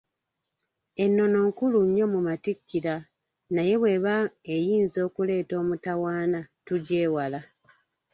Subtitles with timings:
[1.03, 2.95] Ennono nkulu nnyo mu Matikkira
[3.53, 4.13] naye bw'eba
[4.55, 7.39] eyinza okuleeta omutawaana, tugyewala.